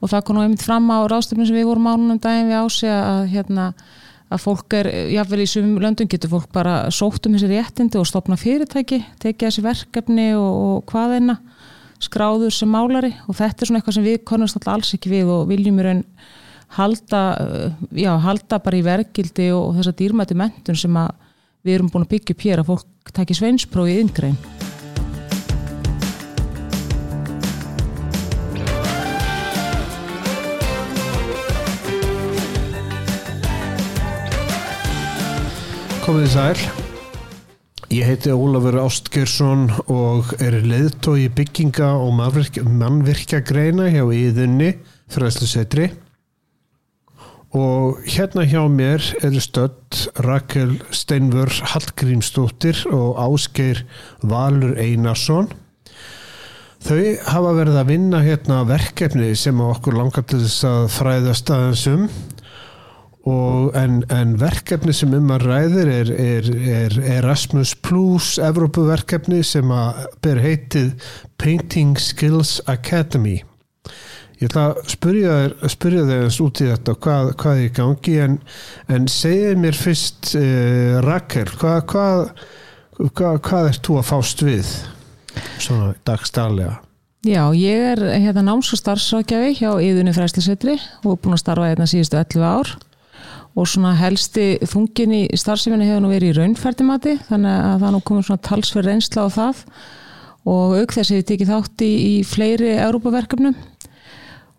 og 0.00 0.10
það 0.12 0.24
kom 0.26 0.36
nú 0.36 0.44
einmitt 0.44 0.64
fram 0.64 0.88
á 0.92 0.98
ráðstöfnum 1.08 1.48
sem 1.48 1.56
við 1.56 1.68
vorum 1.70 1.88
ánunum 1.88 2.20
daginn 2.22 2.50
við 2.50 2.60
ási 2.60 2.90
að 2.90 3.22
hérna 3.32 3.70
að 4.26 4.42
fólk 4.42 4.74
er, 4.74 4.88
jáfnvel 5.14 5.42
í 5.44 5.50
sumum 5.50 5.82
löndum 5.82 6.08
getur 6.10 6.32
fólk 6.32 6.48
bara 6.54 6.78
sótt 6.94 7.28
um 7.28 7.36
þessi 7.36 7.50
réttindi 7.52 8.00
og 8.00 8.08
stopna 8.10 8.38
fyrirtæki, 8.40 8.98
tekja 9.22 9.50
þessi 9.52 9.62
verkefni 9.66 10.32
og, 10.34 10.56
og 10.66 10.90
hvaðina 10.90 11.38
skráður 12.02 12.52
sem 12.52 12.70
málari 12.70 13.12
og 13.26 13.38
þetta 13.38 13.62
er 13.62 13.70
svona 13.70 13.80
eitthvað 13.80 13.98
sem 13.98 14.06
við 14.06 14.18
konumst 14.28 14.58
alltaf 14.58 14.74
alls 14.74 14.92
ekki 14.98 15.14
við 15.14 15.30
og 15.32 15.46
viljum 15.50 15.78
í 15.80 15.86
raun 15.86 16.02
halda, 16.76 17.22
já, 17.94 18.10
halda 18.26 18.60
bara 18.62 18.80
í 18.80 18.84
verkildi 18.84 19.48
og, 19.54 19.70
og 19.70 19.80
þessa 19.80 19.96
dýrmæti 20.02 20.38
mentun 20.38 20.78
sem 20.82 21.00
við 21.66 21.78
erum 21.78 21.90
búin 21.92 22.06
að 22.06 22.14
byggja 22.16 22.36
upp 22.36 22.46
hér 22.48 22.62
að 22.62 22.70
fólk 22.74 23.16
takir 23.16 23.38
sveinsprófið 23.38 24.04
yngrein. 24.04 24.55
Komið 36.06 36.22
í 36.22 36.28
sæl. 36.30 36.60
Ég 37.90 38.06
heiti 38.06 38.30
Ólafur 38.30 38.76
Ástgjörsson 38.78 39.64
og 39.90 40.28
er 40.38 40.54
leiðtói 40.62 41.24
bygginga 41.34 41.88
og 41.98 42.12
mannvirkja 42.14 43.40
greina 43.42 43.88
hjá 43.90 44.04
Íðunni 44.14 44.68
fræslusetri 45.10 45.88
og 47.58 48.06
hérna 48.06 48.46
hjá 48.46 48.62
mér 48.70 49.02
eru 49.26 49.42
stödd 49.42 49.98
Rakel 50.22 50.76
Steinvör 50.94 51.50
Hallgrímsdóttir 51.72 52.84
og 52.86 53.18
Ásgeir 53.26 53.82
Valur 54.22 54.78
Einarsson. 54.78 55.50
Þau 56.86 57.02
hafa 57.32 57.58
verið 57.58 57.82
að 57.82 57.90
vinna 57.90 58.22
hérna 58.22 58.62
verkefni 58.70 59.34
sem 59.34 59.58
okkur 59.58 59.98
langar 59.98 60.22
til 60.22 60.44
þess 60.46 60.70
að 60.70 60.90
fræðast 61.00 61.50
aðeins 61.50 61.86
um 61.90 62.08
En, 63.26 64.04
en 64.14 64.36
verkefni 64.38 64.92
sem 64.94 65.14
um 65.16 65.32
að 65.34 65.48
ræðir 65.48 65.88
er, 65.90 66.10
er, 66.14 66.50
er 66.70 66.98
Erasmus 67.16 67.72
Plus 67.82 68.36
Evrópuverkefni 68.38 69.40
sem 69.42 69.72
að 69.74 70.04
ber 70.22 70.38
heitið 70.44 70.92
Painting 71.42 71.98
Skills 71.98 72.60
Academy. 72.70 73.40
Ég 74.36 74.50
ætla 74.50 74.68
að 74.68 74.92
spyrja 74.92 76.06
eins 76.20 76.38
út 76.44 76.60
í 76.60 76.68
þetta 76.68 76.94
hvað, 77.02 77.32
hvað 77.40 77.58
er 77.58 77.66
í 77.66 77.74
gangi? 77.80 78.16
En, 78.20 78.38
en 78.92 79.10
segið 79.10 79.62
mér 79.62 79.78
fyrst 79.80 80.34
eh, 80.38 80.98
Rakel 81.02 81.48
hvað, 81.56 81.86
hvað, 81.90 83.38
hvað, 83.42 83.70
ert 83.72 83.86
þú 83.88 83.96
að 84.02 84.10
fást 84.10 84.44
við 84.44 84.74
svona 85.58 85.94
dagstælega 86.06 86.76
Já, 87.26 87.42
ég 87.58 87.88
er 87.96 88.02
hérna 88.22 88.44
náms- 88.44 88.68
og 88.70 88.78
starfsrákjafi 88.78 89.56
hjá 89.58 89.70
Íðunni 89.82 90.12
Fræslisetri 90.14 90.76
og 91.02 91.16
búin 91.24 91.34
að 91.34 91.42
starfa 91.42 91.72
hérna 91.72 91.88
síðustu 91.90 92.20
11 92.20 92.44
ár 92.46 92.76
og 93.56 93.68
svona 93.70 93.94
helsti 93.96 94.46
þungin 94.68 95.14
í 95.16 95.22
starfsefinu 95.38 95.86
hefur 95.88 96.02
nú 96.04 96.10
verið 96.12 96.34
í 96.34 96.36
raunfærtimati 96.36 97.14
þannig 97.30 97.54
að 97.70 97.84
það 97.84 97.94
nú 97.94 98.00
komur 98.08 98.26
svona 98.26 98.44
talsverð 98.44 98.90
reynsla 98.90 99.24
á 99.24 99.28
það. 99.32 99.62
Og 100.46 100.74
auk 100.76 100.92
þess 100.94 101.14
hefur 101.14 101.28
tekið 101.30 101.52
þátt 101.54 101.84
í, 101.86 101.92
í 101.96 102.12
fleiri 102.28 102.74
Európaverkefnum 102.76 103.56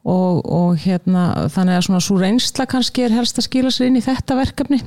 og, 0.08 0.42
og 0.42 0.80
hérna 0.82 1.28
þannig 1.54 1.78
að 1.78 1.86
svona 1.88 2.02
svo 2.04 2.18
reynsla 2.22 2.66
kannski 2.70 3.06
er 3.06 3.16
helst 3.16 3.38
að 3.40 3.48
skila 3.48 3.72
sér 3.74 3.92
inn 3.92 4.00
í 4.02 4.04
þetta 4.06 4.40
verkefni. 4.40 4.82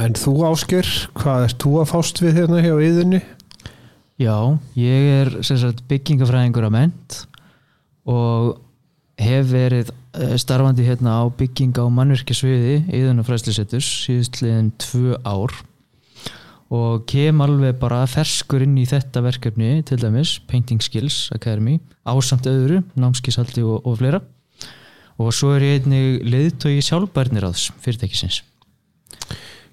En 0.00 0.16
þú 0.16 0.34
Ásker, 0.48 0.88
hvað 1.20 1.46
ert 1.46 1.58
þú 1.62 1.78
að 1.82 1.90
fást 1.92 2.20
við 2.24 2.38
hérna 2.40 2.62
hjá 2.64 2.74
yðinni? 2.80 3.20
Já, 4.20 4.36
ég 4.78 5.08
er 5.22 5.32
byggingafræðingur 5.88 6.68
að 6.68 6.74
ment 6.74 7.18
og 8.08 8.56
hef 9.20 9.50
verið 9.52 9.92
starfandi 10.12 10.84
hérna 10.84 11.20
á 11.20 11.22
bygginga 11.32 11.84
og 11.86 11.92
mannverkjasviði 11.96 12.82
íðan 12.92 13.22
og 13.22 13.28
fræslisetturs 13.28 13.88
síðustliðin 14.04 14.72
tvö 14.82 15.16
ár 15.24 15.54
og 16.72 17.04
kem 17.08 17.40
alveg 17.44 17.76
bara 17.80 18.02
ferskur 18.08 18.64
inn 18.64 18.78
í 18.80 18.86
þetta 18.88 19.22
verkefni 19.24 19.82
til 19.88 19.98
dæmis 20.00 20.38
Painting 20.48 20.80
Skills 20.84 21.26
Academy 21.36 21.78
ásamt 22.08 22.48
öðru, 22.48 22.80
námskisaldi 22.96 23.64
og, 23.64 23.82
og 23.84 23.98
fleira. 24.00 24.22
Og 25.20 25.34
svo 25.36 25.52
er 25.54 25.66
ég 25.66 25.82
einnig 25.82 26.24
leiðtói 26.24 26.80
sjálfbærnir 26.82 27.44
aðs 27.46 27.68
fyrirtækisins. 27.84 28.40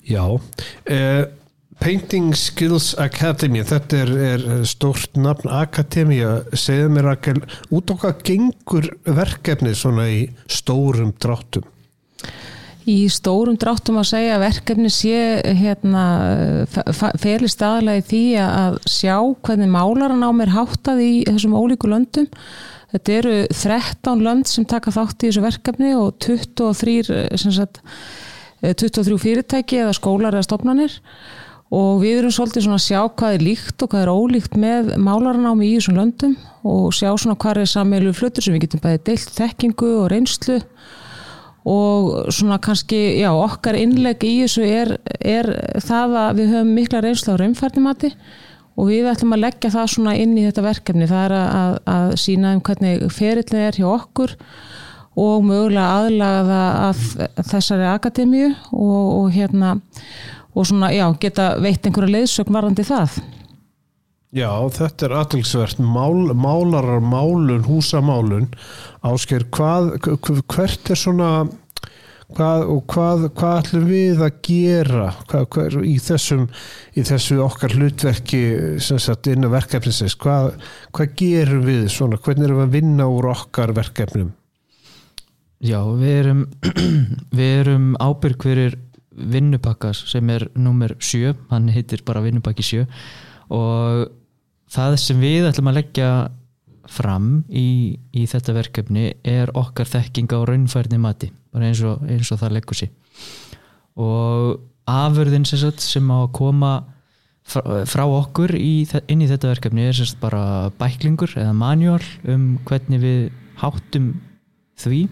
Já 0.10 0.24
eh, 0.90 1.24
Painting 1.80 2.34
Skills 2.36 2.92
Academy. 3.00 3.62
Þetta 3.64 4.04
er, 4.04 4.10
er 4.34 4.46
stort 4.68 5.16
nafn 5.20 5.48
Akademia, 5.54 6.42
segðu 6.52 6.90
mér 6.92 7.08
Rakel 7.14 7.40
út 7.72 7.94
okkar 7.94 8.18
gengur 8.26 8.90
verkefni 9.08 9.72
svona 9.78 10.10
í 10.12 10.26
stórum 10.52 11.14
dráttum? 11.24 11.64
Í 12.90 13.04
stórum 13.12 13.56
dráttum 13.60 14.00
að 14.02 14.10
segja 14.12 14.36
að 14.36 14.44
verkefni 14.48 14.92
sé 14.92 15.18
hérna, 15.60 16.04
feli 17.22 17.50
staðlega 17.52 18.02
í 18.02 18.06
því 18.10 18.24
að 18.44 18.80
sjá 18.90 19.16
hvernig 19.46 19.72
málaran 19.72 20.26
á 20.26 20.32
mér 20.36 20.56
háttað 20.56 21.04
í 21.06 21.12
þessum 21.30 21.56
ólíku 21.60 21.92
löndum. 21.92 22.28
Þetta 22.90 23.18
eru 23.20 23.36
13 23.54 24.24
lönd 24.26 24.50
sem 24.50 24.66
taka 24.68 24.92
þátt 24.92 25.22
í 25.22 25.30
þessu 25.30 25.44
verkefni 25.46 25.94
og 25.96 26.16
23 26.26 27.38
sagt, 27.40 27.84
23 28.66 29.20
fyrirtæki 29.22 29.84
eða 29.84 29.94
skólar 29.96 30.36
eða 30.36 30.48
stofnanir 30.50 30.98
og 31.70 32.00
við 32.02 32.24
erum 32.24 32.34
svolítið 32.34 32.66
svona 32.66 32.80
að 32.80 32.86
sjá 32.88 33.02
hvað 33.20 33.36
er 33.36 33.44
líkt 33.46 33.84
og 33.86 33.92
hvað 33.92 34.04
er 34.04 34.12
ólíkt 34.14 34.56
með 34.58 34.88
málaranámi 35.06 35.68
í 35.68 35.76
þessum 35.76 36.00
löndum 36.00 36.34
og 36.66 36.90
sjá 36.98 37.12
svona 37.14 37.38
hvað 37.38 37.62
er 37.62 37.70
samveilu 37.70 38.14
flutur 38.18 38.46
sem 38.46 38.56
við 38.56 38.66
getum 38.66 38.82
bæðið 38.86 39.04
deilt 39.12 39.36
þekkingu 39.36 39.92
og 40.00 40.08
reynslu. 40.14 40.58
Og 41.70 42.32
svona 42.34 42.58
kannski, 42.64 42.98
já, 43.20 43.30
okkar 43.36 43.78
innleg 43.78 44.24
í 44.26 44.32
þessu 44.42 44.64
er, 44.66 44.96
er 45.20 45.50
það 45.86 46.16
að 46.24 46.40
við 46.40 46.54
höfum 46.56 46.72
mikla 46.80 47.04
reynslu 47.06 47.36
á 47.36 47.40
raunfærnimati 47.44 48.14
og 48.80 48.90
við 48.90 49.10
ætlum 49.12 49.36
að 49.36 49.44
leggja 49.44 49.74
það 49.76 49.94
svona 49.94 50.16
inn 50.18 50.38
í 50.40 50.48
þetta 50.48 50.66
verkefni, 50.66 51.08
það 51.10 51.26
er 51.28 51.36
að, 51.38 51.78
að 51.94 52.14
sína 52.24 52.56
um 52.56 52.64
hvernig 52.66 53.06
ferillin 53.14 53.66
er 53.68 53.78
hjá 53.78 53.88
okkur 53.92 54.36
og 55.20 55.46
mögulega 55.46 56.00
aðlaga 56.00 56.42
það 56.48 56.80
að 56.88 57.48
þessari 57.52 57.88
akademíu 57.92 58.50
og, 58.72 59.08
og 59.20 59.32
hérna 59.36 59.76
og 60.56 60.68
svona, 60.68 60.92
já, 60.96 61.06
geta 61.22 61.52
veitt 61.62 61.86
einhverja 61.86 62.18
leiðsögn 62.18 62.56
varandi 62.56 62.86
það? 62.88 63.20
Já, 64.30 64.52
þetta 64.76 65.08
er 65.08 65.16
aðtilsvert 65.24 65.80
Mál, 65.82 66.30
málarar 66.38 67.02
málun, 67.02 67.64
húsamálun. 67.66 68.52
Ásker, 69.02 69.48
hvað 69.50 69.96
hvert 70.46 70.92
er 70.94 71.00
svona 71.00 71.32
hvað, 72.38 72.66
og 72.70 72.82
hvað, 72.90 73.24
hvað 73.38 73.56
ætlum 73.64 73.86
við 73.90 74.24
að 74.26 74.36
gera? 74.46 75.08
Hvað, 75.30 75.46
hvað, 75.56 75.78
í 75.90 75.96
þessum 76.04 76.44
í 76.94 77.06
þessu 77.08 77.40
okkar 77.46 77.74
hlutverki 77.78 78.42
sagt, 78.86 79.30
inn 79.32 79.48
á 79.48 79.50
verkefnisins 79.54 80.18
hvað, 80.20 80.52
hvað 80.96 81.16
gerum 81.20 81.64
við 81.66 81.88
svona, 81.94 82.20
hvernig 82.22 82.50
erum 82.50 82.62
við 82.62 82.68
að 82.68 82.76
vinna 82.78 83.10
úr 83.10 83.32
okkar 83.34 83.74
verkefnum? 83.78 84.36
Já, 85.60 85.82
við 86.00 86.14
erum 86.22 86.46
við 87.38 87.56
erum 87.64 87.90
ábyrg 88.00 88.46
hverjir 88.46 88.78
vinnupakkas 89.10 90.04
sem 90.12 90.30
er 90.30 90.48
nummer 90.56 90.94
7, 91.00 91.34
hann 91.50 91.70
heitir 91.74 92.04
bara 92.06 92.24
vinnupakki 92.26 92.66
7 92.66 92.84
og 93.56 94.12
það 94.70 94.98
sem 95.02 95.22
við 95.24 95.50
ætlum 95.50 95.72
að 95.72 95.80
leggja 95.80 96.10
fram 96.90 97.44
í, 97.50 97.98
í 98.14 98.26
þetta 98.30 98.56
verkefni 98.58 99.12
er 99.26 99.52
okkar 99.58 99.90
þekkinga 99.90 100.38
og 100.40 100.48
raunfærni 100.50 101.02
mati, 101.02 101.32
bara 101.54 101.70
eins 101.70 101.82
og, 101.86 102.02
eins 102.10 102.32
og 102.34 102.42
það 102.42 102.56
leggur 102.58 102.80
sér 102.80 102.94
og 104.00 104.62
afurðin 104.90 105.46
sagt, 105.46 105.84
sem 105.84 106.08
á 106.10 106.24
að 106.24 106.32
koma 106.38 106.72
frá, 107.50 107.62
frá 107.90 108.06
okkur 108.06 108.56
í, 108.58 108.88
inn 109.10 109.24
í 109.24 109.30
þetta 109.30 109.52
verkefni 109.54 109.88
er 109.90 109.98
sagt, 109.98 110.20
bara 110.22 110.72
bæklingur 110.80 111.36
eða 111.38 111.54
manjál 111.58 112.02
um 112.30 112.52
hvernig 112.68 113.04
við 113.04 113.22
háttum 113.60 114.14
því. 114.80 115.08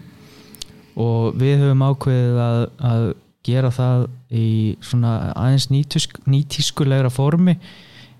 Og 0.98 1.36
við 1.38 1.60
höfum 1.62 1.84
ákveðið 1.86 2.38
að, 2.42 2.60
að 2.90 3.04
gera 3.46 3.70
það 3.74 4.08
í 4.34 4.48
svona 4.84 5.32
aðeins 5.34 5.68
nýtísk, 5.72 6.18
nýtískulegra 6.28 7.10
formi 7.12 7.56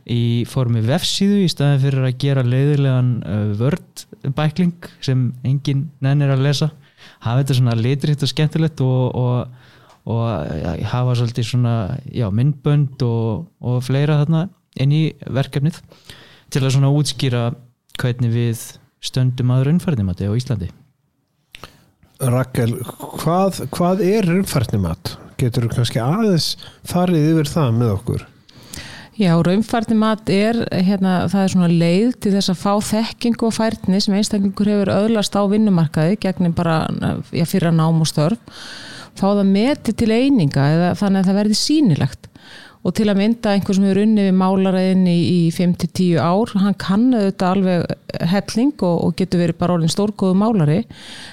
í 0.09 0.45
formi 0.49 0.81
vefsíðu 0.87 1.43
í 1.45 1.49
staðin 1.53 1.83
fyrir 1.83 2.07
að 2.09 2.21
gera 2.23 2.45
leiðilegan 2.47 3.11
uh, 3.23 3.51
vördbækling 3.59 4.89
sem 5.05 5.29
enginn 5.47 5.89
nennir 6.05 6.33
að 6.33 6.47
lesa. 6.47 6.71
Hafa 7.25 7.43
þetta 7.43 7.59
svona 7.59 7.77
litritt 7.79 8.25
og 8.25 8.33
skemmtilegt 8.33 8.81
og, 8.85 9.19
og, 9.19 9.69
og 10.09 10.25
ja, 10.63 10.75
hafa 10.95 11.19
svolítið 11.19 11.51
svona 11.51 11.75
já, 12.09 12.27
myndbönd 12.33 13.05
og, 13.05 13.47
og 13.61 13.85
fleira 13.85 14.23
þarna 14.23 14.47
inn 14.81 14.97
í 14.97 15.05
verkefnið 15.27 15.83
til 16.49 16.65
að 16.65 16.75
svona 16.79 16.93
útskýra 16.95 17.49
hvernig 18.01 18.33
við 18.33 18.67
stöndum 19.05 19.53
að 19.55 19.69
raunfærðimati 19.69 20.31
á 20.31 20.33
Íslandi 20.33 20.71
Rakel, 22.19 22.73
hvað, 23.21 23.61
hvað 23.71 24.01
er 24.03 24.27
umfærtnimat? 24.33 25.15
Getur 25.39 25.69
þú 25.69 25.77
kannski 25.77 26.01
aðeins 26.03 26.49
farið 26.89 27.29
yfir 27.31 27.51
það 27.53 27.77
með 27.77 27.93
okkur? 27.93 28.25
Já, 29.19 29.33
raunfærni 29.43 29.97
mat 29.99 30.31
er, 30.31 30.61
hérna, 30.71 31.25
það 31.31 31.45
er 31.45 31.53
svona 31.53 31.69
leið 31.71 32.11
til 32.23 32.33
þess 32.37 32.53
að 32.53 32.61
fá 32.61 32.73
þekkingu 32.87 33.49
og 33.49 33.55
færni 33.57 33.99
sem 34.03 34.15
einstaklingur 34.15 34.71
hefur 34.71 34.93
öðlast 34.95 35.35
á 35.35 35.43
vinnumarkaði 35.51 36.21
gegnum 36.23 36.55
bara 36.59 36.77
já, 37.35 37.43
fyrir 37.51 37.73
að 37.73 37.81
nám 37.81 37.99
og 38.03 38.11
störf, 38.11 38.61
fá 39.19 39.27
það 39.27 39.51
meti 39.51 39.95
til 39.99 40.11
eininga 40.15 40.69
eða 40.75 40.93
þannig 41.01 41.25
að 41.25 41.31
það 41.31 41.39
verði 41.41 41.59
sínilegt 41.59 42.31
og 42.87 42.95
til 42.95 43.09
að 43.11 43.19
mynda 43.19 43.53
einhver 43.53 43.75
sem 43.77 43.87
er 43.89 43.99
unni 44.05 44.27
við 44.29 44.37
málaræðin 44.39 45.07
í, 45.11 45.17
í 45.19 45.41
5-10 45.55 46.21
ár, 46.23 46.53
hann 46.63 46.77
kann 46.79 47.09
auðvitað 47.11 47.49
alveg 47.51 48.29
helling 48.31 48.85
og, 48.87 49.01
og 49.05 49.17
getur 49.19 49.43
verið 49.43 49.59
bara 49.59 49.75
orðin 49.77 49.93
stórgóðu 49.93 50.39
málari. 50.39 50.79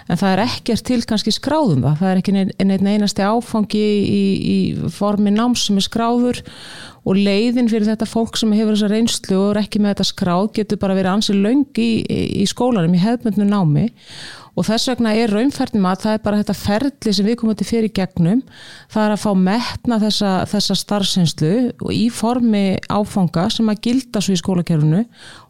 En 0.09 0.19
það 0.19 0.33
er 0.33 0.43
ekkert 0.47 0.85
til 0.89 0.99
kannski 1.07 1.35
skráðum 1.35 1.85
það. 1.85 2.01
Það 2.01 2.11
er 2.11 2.21
ekki 2.21 2.35
einn 2.65 2.89
einasti 2.89 3.25
áfangi 3.25 3.85
í, 3.85 4.23
í 4.55 4.57
formi 4.95 5.33
náms 5.35 5.67
sem 5.69 5.79
er 5.79 5.85
skráður. 5.85 6.41
Og 7.05 7.19
leiðin 7.21 7.69
fyrir 7.69 7.85
þetta 7.91 8.07
fólk 8.09 8.39
sem 8.39 8.53
hefur 8.57 8.73
þessa 8.73 8.89
reynslu 8.89 9.37
og 9.37 9.51
er 9.51 9.61
ekki 9.61 9.77
með 9.83 9.93
þetta 9.93 10.07
skráð 10.09 10.47
getur 10.57 10.81
bara 10.81 10.95
verið 10.97 11.11
ansið 11.11 11.43
laung 11.43 11.77
í, 11.77 11.91
í 12.41 12.47
skólanum 12.49 12.97
í 12.97 13.03
hefðmyndinu 13.03 13.45
námi 13.51 13.85
og 14.55 14.63
þess 14.63 14.89
vegna 14.91 15.11
er 15.19 15.33
raunferðnum 15.35 15.87
að 15.89 16.01
það 16.05 16.15
er 16.15 16.21
bara 16.23 16.39
þetta 16.39 16.55
ferli 16.57 17.13
sem 17.15 17.27
við 17.27 17.37
komum 17.41 17.57
til 17.59 17.67
fyrir 17.67 17.91
gegnum. 17.95 18.41
Það 18.91 19.05
er 19.05 19.15
að 19.15 19.23
fá 19.25 19.31
metna 19.39 19.99
þessa, 19.99 20.31
þessa 20.51 20.77
starfsinslu 20.79 21.51
í 21.91 22.05
formi 22.13 22.63
áfanga 22.87 23.49
sem 23.51 23.69
að 23.71 23.81
gilda 23.89 24.23
svo 24.23 24.35
í 24.35 24.39
skólakerfunu 24.39 25.03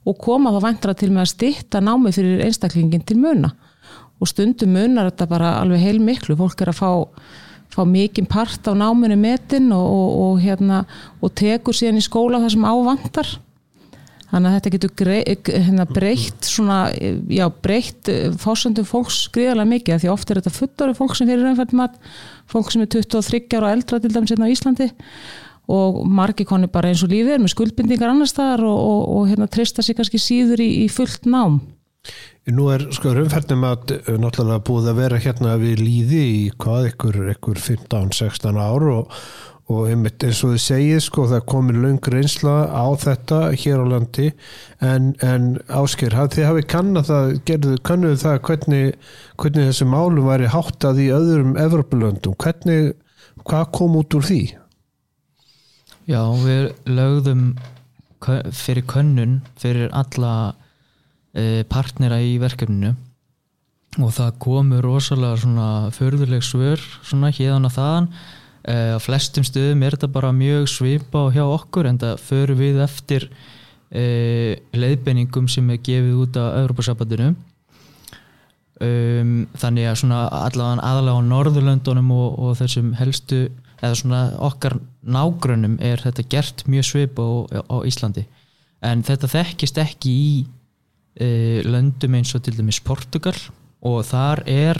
og 0.05 0.19
koma 0.21 0.53
þá 0.55 0.59
vantra 0.65 0.97
til 0.97 1.11
með 1.13 1.27
að 1.27 1.31
stitta 1.35 1.83
námi 1.85 2.13
fyrir 2.15 2.45
einstaklingin 2.47 3.05
til 3.05 3.19
muna. 3.21 3.53
Og 4.17 4.31
stundum 4.31 4.73
munar 4.73 5.11
þetta 5.11 5.29
bara 5.29 5.57
alveg 5.61 5.83
heil 5.85 5.99
miklu, 6.01 6.37
fólk 6.39 6.63
er 6.63 6.73
að 6.73 6.81
fá 6.81 6.91
fá 7.75 7.83
mikinn 7.83 8.27
part 8.29 8.67
á 8.69 8.73
náminu 8.77 9.17
metin 9.19 9.71
og, 9.75 9.83
og, 9.83 10.11
og, 10.25 10.37
hérna, 10.39 10.85
og 11.19 11.33
tekur 11.35 11.75
síðan 11.75 11.99
í 11.99 12.05
skóla 12.05 12.39
það 12.39 12.53
sem 12.53 12.67
ávandar 12.69 13.31
þannig 14.35 14.49
að 14.51 14.55
þetta 14.57 14.73
getur 14.73 15.11
hérna, 15.55 15.85
breytt 15.87 16.47
svona, 16.49 16.79
já, 17.31 17.45
breytt 17.63 18.11
eh, 18.11 18.27
fórsöndum 18.41 18.87
fólks 18.87 19.21
skriðarlega 19.29 19.71
mikið 19.71 20.03
því 20.03 20.11
ofta 20.11 20.33
er 20.33 20.41
þetta 20.41 20.55
fullari 20.57 20.97
fólk 20.97 21.15
sem 21.15 21.29
fyrir 21.29 21.45
raunfært 21.47 21.75
mat 21.79 21.95
fólk 22.51 22.73
sem 22.73 22.83
er 22.83 22.91
23 22.91 23.45
ára 23.55 23.69
og 23.69 23.77
eldra 23.77 24.01
til 24.03 24.11
dæmis 24.11 24.35
hérna 24.35 24.49
á 24.49 24.53
Íslandi. 24.53 24.89
Og 25.71 26.03
margi 26.05 26.45
koni 26.45 26.67
bara 26.69 26.91
eins 26.91 27.01
og 27.05 27.09
lífið 27.09 27.37
er 27.37 27.41
með 27.41 27.55
skuldbindingar 27.55 28.11
annar 28.11 28.29
staðar 28.29 28.67
og, 28.67 28.75
og, 28.75 28.99
og 29.15 29.31
hérna 29.31 29.47
treysta 29.49 29.85
sig 29.85 29.97
kannski 29.97 30.21
síður 30.21 30.61
í, 30.61 30.69
í 30.83 30.91
fullt 30.91 31.25
nám. 31.25 31.61
Nú 32.53 32.67
er 32.69 32.83
sko 32.93 33.15
raunfærtum 33.15 33.63
að 33.65 33.95
eh, 33.95 34.13
náttúrulega 34.21 34.61
búið 34.67 34.91
að 34.91 34.99
vera 34.99 35.23
hérna 35.23 35.55
við 35.57 35.81
líði 35.81 36.21
í 36.27 36.39
hvað, 36.61 36.91
ykkur, 36.91 37.23
ykkur 37.33 37.63
15-16 37.71 38.59
ár 38.61 38.89
og 38.99 39.19
og 39.65 39.87
einmitt 39.89 40.21
eins 40.21 40.43
og 40.45 40.51
þið 40.53 40.61
segið 40.61 40.99
sko 41.01 41.23
það 41.31 41.45
komir 41.49 41.77
laungur 41.81 42.15
einsla 42.19 42.53
á 42.69 42.85
þetta 43.01 43.39
hér 43.57 43.81
á 43.81 43.85
landi. 43.95 44.27
En, 44.77 45.07
en 45.25 45.55
ásker, 45.73 46.13
þið 46.13 46.45
hafið 46.45 46.67
kannad 46.69 47.07
það, 47.09 47.31
gerðu, 47.49 47.77
kannuðu 47.87 48.19
það 48.21 48.37
hvernig, 48.45 48.99
hvernig 49.41 49.71
þessi 49.71 49.87
málum 49.89 50.29
væri 50.29 50.51
háttað 50.53 51.01
í 51.01 51.07
öðrum 51.15 51.57
Evropalöndum, 51.63 52.37
hvernig 52.37 52.93
hvað 53.41 53.65
kom 53.79 53.97
út 53.97 54.19
úr 54.19 54.29
því? 54.29 54.43
Já, 56.05 56.21
við 56.45 56.69
lögðum 56.85 57.49
fyrir 58.53 58.85
könnun 58.89 59.39
fyrir 59.61 59.89
alla 59.97 60.53
e, 61.33 61.65
partnera 61.69 62.21
í 62.21 62.37
verkefninu. 62.41 62.93
Og 63.95 64.11
það 64.13 64.39
komu 64.43 64.77
rosalega 64.83 65.41
svona 65.41 65.67
förðuleg 65.95 66.43
svör 66.45 66.81
svona 67.01 67.31
hérna 67.33 67.71
þaðan. 67.71 68.11
Uh, 68.11 68.44
á 68.65 68.97
flestum 68.97 69.45
stöðum 69.45 69.83
er 69.85 69.93
þetta 69.93 70.09
bara 70.15 70.31
mjög 70.33 70.65
svipa 70.71 71.27
hjá 71.35 71.43
okkur 71.45 71.85
en 71.89 71.99
það 72.01 72.23
förum 72.25 72.57
við 72.57 72.79
eftir 72.81 73.27
uh, 73.29 74.53
leiðbenningum 74.73 75.49
sem 75.51 75.69
er 75.69 75.83
gefið 75.85 76.23
út 76.23 76.39
á 76.41 76.57
Európa-sabbatinu 76.63 77.33
um, 78.81 79.35
þannig 79.61 79.91
að 79.91 79.99
svona 80.01 80.23
allavega 80.39 80.87
aðalega 80.89 81.21
á 81.21 81.29
Norðurlöndunum 81.29 82.11
og, 82.15 82.39
og 82.41 82.57
þessum 82.61 82.95
helstu 82.97 83.43
eða 83.83 83.93
svona 84.01 84.23
okkar 84.47 84.79
nágrunum 85.05 85.77
er 85.83 86.01
þetta 86.01 86.25
gert 86.31 86.65
mjög 86.65 86.89
svipa 86.89 87.21
á, 87.21 87.61
á 87.69 87.77
Íslandi. 87.85 88.25
En 88.81 89.03
þetta 89.05 89.29
þekkist 89.29 89.77
ekki 89.83 90.09
í 90.09 90.29
uh, 90.41 91.61
löndum 91.69 92.17
eins 92.17 92.33
og 92.33 92.47
til 92.47 92.57
dæmis 92.57 92.81
Portugal 92.81 93.37
og 93.85 94.01
þar 94.07 94.41
er 94.49 94.79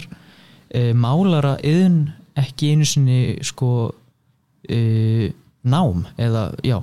málara 0.97 1.53
yðin 1.63 2.07
ekki 2.39 2.73
einu 2.73 2.87
sinni 2.87 3.19
sko 3.45 3.71
uh, 3.91 5.27
nám 5.65 6.03
eða 6.21 6.49
já, 6.65 6.77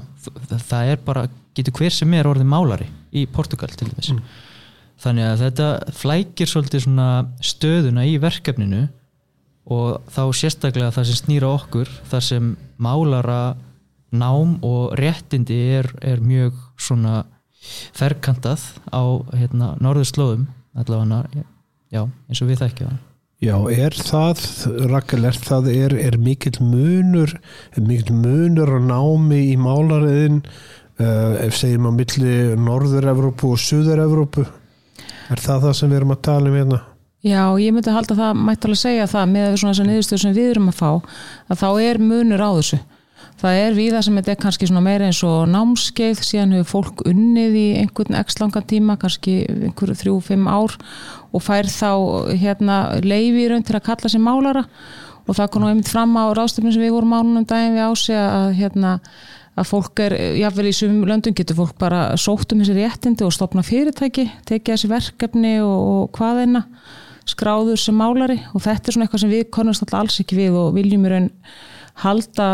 það, 0.51 0.89
er 0.95 1.05
bara 1.05 1.27
getur 1.57 1.77
hver 1.79 1.95
sem 1.95 2.15
er 2.17 2.29
orðið 2.29 2.49
málari 2.51 2.89
í 3.15 3.27
Portugal 3.31 3.71
til 3.71 3.91
dæmis 3.91 4.11
mm. 4.15 4.23
þannig 5.05 5.29
að 5.29 5.45
þetta 5.45 5.69
flækir 5.99 6.51
svolítið 6.51 6.87
svona 6.87 7.11
stöðuna 7.45 8.07
í 8.09 8.17
verkefninu 8.23 8.87
og 9.73 10.01
þá 10.11 10.25
sérstaklega 10.35 10.95
það 10.95 11.11
sem 11.11 11.21
snýra 11.21 11.53
okkur 11.55 11.93
þar 12.11 12.27
sem 12.27 12.49
málara 12.83 13.43
nám 14.13 14.59
og 14.67 14.97
réttindi 14.99 15.61
er, 15.79 15.89
er 16.03 16.21
mjög 16.21 16.59
svona 16.81 17.23
ferkantað 17.95 18.65
á 18.91 19.03
hérna, 19.39 19.77
norður 19.81 20.09
slóðum 20.11 20.49
allavega, 20.75 21.45
já, 21.93 22.03
eins 22.03 22.43
og 22.43 22.51
við 22.51 22.65
þekkja 22.65 22.91
það 22.91 23.01
Já, 23.43 23.57
er 23.75 23.97
það, 23.99 24.45
Rakel, 24.87 25.25
er 25.27 25.35
það, 25.35 25.69
er, 25.75 25.97
er 25.99 26.15
mikill 26.23 26.61
munur, 26.63 27.33
er 27.75 27.83
mikill 27.83 28.15
munur 28.15 28.71
á 28.71 28.79
námi 28.79 29.41
í 29.49 29.57
málariðin, 29.59 30.37
uh, 31.03 31.41
ef 31.43 31.57
segjum 31.59 31.89
á 31.91 31.93
milli 31.97 32.37
Norður-Evrópu 32.63 33.51
og 33.57 33.59
Suður-Evrópu, 33.59 34.47
er 35.27 35.43
það 35.43 35.67
það 35.67 35.75
sem 35.81 35.91
við 35.91 35.99
erum 35.99 36.15
að 36.15 36.23
tala 36.29 36.53
um 36.53 36.59
hérna? 36.61 36.81
Já, 37.27 37.43
ég 37.59 37.75
myndi 37.75 37.91
að 37.91 37.99
halda 37.99 38.19
það, 38.21 38.39
mætti 38.47 38.71
alveg 38.71 38.83
segja 38.85 39.11
það 39.11 39.35
með 39.35 39.51
svona 39.57 39.75
þessar 39.75 39.91
niðurstöður 39.91 40.23
sem 40.23 40.39
við 40.39 40.51
erum 40.53 40.71
að 40.71 40.79
fá, 40.79 41.19
að 41.51 41.63
þá 41.65 41.69
er 41.89 42.03
munur 42.03 42.47
á 42.47 42.51
þessu 42.61 42.81
það 43.41 43.59
er 43.59 43.77
við 43.77 43.91
það 43.95 44.05
sem 44.07 44.19
þetta 44.19 44.33
er 44.33 44.41
kannski 44.45 44.69
meira 44.83 45.09
eins 45.09 45.21
og 45.27 45.39
námskeið 45.51 46.23
síðan 46.23 46.57
hefur 46.57 46.71
fólk 46.71 47.05
unnið 47.11 47.59
í 47.59 47.67
einhvern 47.81 48.19
x 48.21 48.39
langan 48.41 48.67
tíma, 48.69 48.99
kannski 49.01 49.37
einhverju 49.49 49.99
þrjú-fimm 50.03 50.49
ár 50.51 50.77
og 51.33 51.45
fær 51.45 51.69
þá 51.71 51.93
hérna 52.39 52.79
leiði 53.03 53.47
í 53.47 53.51
raun 53.53 53.67
til 53.67 53.79
að 53.79 53.87
kalla 53.89 54.13
sér 54.13 54.23
málara. 54.23 54.67
Og 55.23 55.39
það 55.39 55.53
kom 55.55 55.63
nú 55.63 55.71
einmitt 55.71 55.91
fram 55.91 56.17
á 56.19 56.35
ráðstöfnum 56.35 56.75
sem 56.75 56.83
við 56.83 56.97
vorum 56.97 57.15
ánunum 57.15 57.47
daginn 57.47 57.77
við 57.77 57.87
ási 57.87 58.17
að 58.19 58.49
hérna 58.59 58.97
að 59.53 59.69
fólk 59.69 60.01
er, 60.01 60.17
jáfnvel 60.41 60.71
í 60.71 60.75
sumum 60.75 61.09
löndum 61.09 61.37
getur 61.37 61.59
fólk 61.59 61.77
bara 61.81 62.17
sótt 62.21 62.55
um 62.55 62.63
þessi 62.63 62.77
réttindi 62.79 63.27
og 63.27 63.35
stopna 63.37 63.63
fyrirtæki, 63.67 64.25
tekja 64.49 64.75
þessi 64.79 64.91
verkefni 64.91 65.59
og, 65.61 65.83
og 65.93 66.19
hvaðina 66.19 66.65
skráður 67.29 67.79
sem 67.79 67.97
málari. 67.97 68.41
Og 68.57 68.65
þetta 68.65 68.89
er 68.89 68.97
svona 68.97 69.07
eitthvað 69.07 69.25
sem 69.25 69.33
við 69.33 69.45
konumst 69.55 69.85
alltaf 69.85 70.01
alls 70.01 70.19
ekki 70.25 70.41
við 70.41 70.59
og 70.59 70.73
viljum 70.79 71.07
í 71.07 71.13
raun 71.13 71.31
halda, 72.03 72.49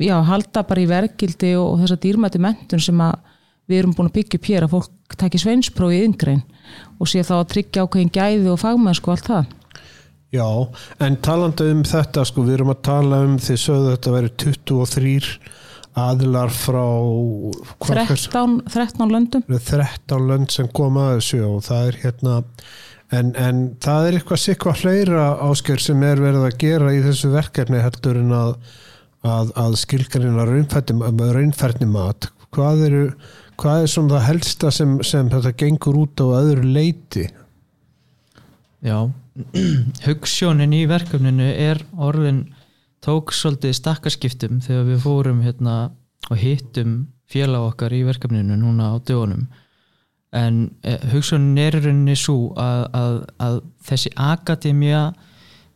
já, 0.00 0.16
halda 0.26 0.64
bara 0.66 0.82
í 0.82 0.88
verkildi 0.90 1.54
og, 1.60 1.80
þessa 1.82 2.00
dýrmætti 2.02 2.42
mentun 2.42 2.82
sem 2.82 3.04
við 3.70 3.82
erum 3.82 3.94
búin 3.96 4.10
að 4.10 4.18
byggja 4.18 4.40
upp 4.40 4.50
hér 4.50 4.66
að 4.66 4.74
fólk 4.74 5.16
takir 5.20 5.42
sveinsprófið 5.44 6.06
yngrein 6.08 6.42
og 6.98 7.10
sé 7.10 7.22
þá 7.26 7.34
að 7.40 7.48
tryggja 7.54 7.86
ákveðin 7.86 8.12
gæði 8.14 8.52
og 8.52 8.60
fagmennsku 8.62 9.10
og 9.10 9.16
allt 9.16 9.30
það. 9.30 9.56
Já, 10.30 10.46
en 11.02 11.16
talanda 11.26 11.66
um 11.72 11.80
þetta 11.86 12.22
sko, 12.28 12.44
við 12.46 12.60
erum 12.60 12.70
að 12.70 12.84
tala 12.86 13.24
um 13.26 13.38
því 13.42 13.56
sögðu 13.58 13.94
þetta 13.96 14.12
verið 14.14 14.36
23 14.44 15.32
aðilar 15.98 16.52
frá 16.54 16.84
13, 17.82 18.60
13 18.70 19.10
löndum 19.10 19.42
13 19.50 20.28
lönd 20.28 20.54
sem 20.54 20.68
kom 20.70 21.00
að 21.02 21.16
þessu 21.16 21.40
og 21.48 21.64
það 21.66 21.88
er 21.88 21.98
hérna 22.04 22.36
En, 23.10 23.32
en 23.34 23.62
það 23.82 24.06
er 24.06 24.16
eitthvað 24.18 24.42
sikvað 24.44 24.84
hleyra 24.84 25.24
ásker 25.48 25.82
sem 25.82 26.02
er 26.06 26.20
verið 26.22 26.46
að 26.46 26.58
gera 26.62 26.92
í 26.94 27.00
þessu 27.02 27.32
verkefni 27.32 27.82
heldur 27.82 28.20
en 28.20 28.34
að, 28.36 28.52
að, 29.26 29.50
að 29.58 29.76
skilgarina 29.82 30.46
raunferðni 30.46 31.88
mat. 31.90 32.30
Hvað, 32.54 32.84
eru, 32.86 33.02
hvað 33.58 33.82
er 33.82 33.90
svona 33.90 34.16
það 34.16 34.28
helsta 34.28 34.70
sem, 34.74 34.94
sem 35.06 35.30
þetta 35.32 35.54
gengur 35.58 35.98
út 36.04 36.22
á 36.22 36.26
öðru 36.38 36.70
leiti? 36.70 37.26
Já, 38.86 39.10
hugssjónin 40.06 40.76
í 40.78 40.84
verkefninu 40.90 41.50
er 41.50 41.82
orðin 41.98 42.44
tók 43.04 43.34
svolítið 43.34 43.74
stakkarskiptum 43.80 44.62
þegar 44.62 44.86
við 44.86 45.02
fórum 45.02 45.42
hérna 45.42 45.76
og 46.30 46.38
hittum 46.38 47.00
félag 47.30 47.72
okkar 47.72 47.94
í 47.96 48.04
verkefninu 48.06 48.58
núna 48.60 48.92
á 48.92 48.96
dögunum 49.02 49.48
en 50.36 50.62
eh, 50.86 51.00
hugsunin 51.10 51.58
er 51.58 51.78
í 51.78 51.82
rauninni 51.84 52.16
svo 52.18 52.52
að, 52.60 52.84
að, 52.94 53.18
að 53.42 53.58
þessi 53.88 54.12
akademia 54.14 55.02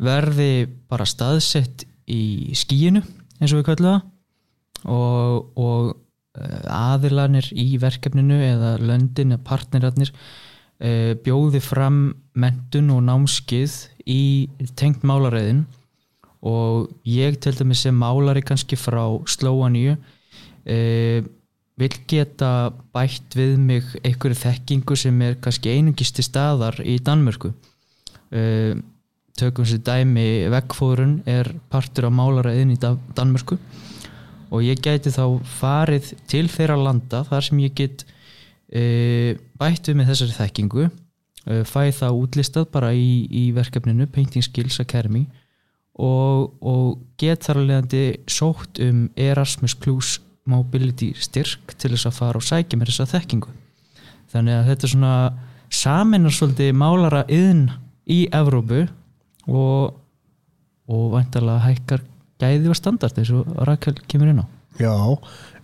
verði 0.03 0.67
bara 0.91 1.07
staðsett 1.09 1.87
í 2.11 2.55
skíinu 2.57 3.03
eins 3.41 3.53
og 3.53 3.61
við 3.61 3.69
kallum 3.71 3.91
það. 3.91 4.11
Og, 4.95 5.53
og 5.59 5.93
eh, 6.39 6.65
aðilanir 6.71 7.51
í 7.57 7.69
verkefninu 7.83 8.41
eða 8.47 8.75
löndin 8.83 9.35
eða 9.35 9.47
partnerarnir 9.49 10.13
e, 10.79 11.15
bjóði 11.25 11.63
fram 11.63 12.05
mentun 12.39 12.93
og 12.95 13.03
námskið 13.07 13.77
í 14.11 14.23
tengt 14.79 15.05
málaræðin 15.07 15.65
og 16.45 16.91
ég 17.09 17.39
til 17.41 17.55
dæmis 17.57 17.85
sem 17.87 17.97
málari 17.97 18.43
kannski 18.45 18.77
frá 18.77 19.07
Slóaníu 19.31 19.97
e, 20.67 21.23
vil 21.81 21.95
geta 22.09 22.71
bætt 22.95 23.35
við 23.35 23.57
mig 23.59 23.87
einhverju 24.05 24.39
þekkingu 24.45 24.97
sem 24.99 25.23
er 25.27 25.39
kannski 25.43 25.73
einungist 25.75 26.17
til 26.19 26.27
staðar 26.27 26.79
í 26.87 26.99
Danmörku. 27.03 27.51
Uh, 28.35 28.79
tökum 29.39 29.67
sér 29.67 29.83
dæmi 29.83 30.47
veggfórun 30.55 31.21
er 31.27 31.51
partur 31.71 32.09
af 32.09 32.15
málaræðin 32.15 32.75
í 32.77 32.81
Dan 32.81 33.01
Danmörku. 33.17 33.59
Og 34.55 34.63
ég 34.63 34.83
gæti 34.83 35.11
þá 35.11 35.41
farið 35.59 36.13
til 36.31 36.47
þeirra 36.53 36.77
landa 36.79 37.25
þar 37.27 37.49
sem 37.49 37.63
ég 37.65 37.75
get 37.75 38.05
uh, 38.07 39.35
bætt 39.59 39.91
við 39.91 39.99
með 39.99 40.13
þessari 40.13 40.39
þekkingu 40.39 40.85
uh, 40.87 41.65
fæ 41.67 41.91
það 41.91 42.21
útlistað 42.21 42.69
bara 42.77 42.93
í, 42.95 43.27
í 43.27 43.49
verkefninu 43.57 44.07
Painting 44.15 44.47
Skills 44.47 44.79
Academy 44.83 45.27
og, 45.95 46.55
og 46.63 47.03
get 47.19 47.47
þar 47.47 47.65
leiðandi 47.65 48.05
sótt 48.31 48.79
um 48.83 49.09
Erasmus 49.19 49.75
Plus 49.79 50.17
mobility 50.51 51.13
styrk 51.17 51.75
til 51.79 51.95
þess 51.95 52.09
að 52.11 52.19
fara 52.19 52.41
og 52.41 52.45
sækja 52.45 52.79
mér 52.79 52.93
þessa 52.93 53.09
þekkingu. 53.15 53.53
Þannig 54.35 54.59
að 54.59 54.71
þetta 54.71 54.87
er 54.87 54.93
svona 54.93 55.15
saminar 55.75 56.35
svolítið 56.35 56.75
málara 56.77 57.23
yðn 57.33 57.69
í 58.11 58.25
Evrópu 58.35 58.85
og, 59.49 59.95
og 60.91 61.07
væntalega 61.15 61.65
hækkar 61.65 62.05
gæði 62.43 62.73
og 62.73 62.79
standart 62.79 63.19
eins 63.21 63.33
og 63.33 63.49
Rakel 63.69 63.97
kemur 64.11 64.33
inn 64.33 64.43
á. 64.45 64.47
Já, 64.81 64.95